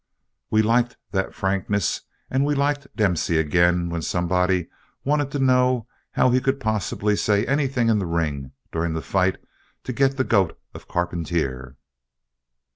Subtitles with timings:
[0.49, 2.01] We liked that frankness
[2.31, 4.67] and we liked Dempsey again when somebody
[5.03, 9.37] wanted to know how he could possibly say anything in the ring during the fight
[9.83, 11.77] to "get the goat of Carpentier."